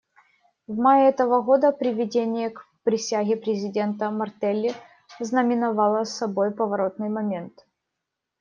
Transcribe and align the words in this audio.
В 0.67 0.75
мае 0.79 1.09
этого 1.09 1.43
года 1.43 1.71
приведение 1.71 2.49
к 2.49 2.65
присяге 2.83 3.37
президента 3.37 4.09
Мартелли 4.09 4.73
знаменовало 5.19 6.05
собой 6.05 6.49
поворотный 6.49 7.09
момент. 7.09 7.67